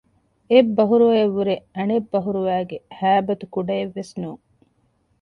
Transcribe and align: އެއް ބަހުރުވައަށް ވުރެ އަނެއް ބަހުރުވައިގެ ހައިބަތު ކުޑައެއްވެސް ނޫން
އެއް 0.51 0.71
ބަހުރުވައަށް 0.77 1.33
ވުރެ 1.35 1.55
އަނެއް 1.75 2.07
ބަހުރުވައިގެ 2.13 2.77
ހައިބަތު 2.97 3.45
ކުޑައެއްވެސް 3.53 4.13
ނޫން 4.21 4.43